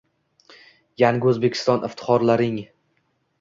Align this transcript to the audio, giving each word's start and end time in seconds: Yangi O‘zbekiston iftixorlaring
Yangi 1.03 1.29
O‘zbekiston 1.33 1.85
iftixorlaring 1.89 2.57